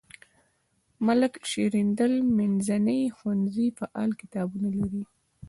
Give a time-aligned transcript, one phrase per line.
[1.05, 5.03] ملک شیریندل منځنی ښوونځی فعال کتابتون لري.